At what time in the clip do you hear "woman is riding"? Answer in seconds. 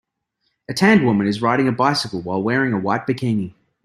1.05-1.67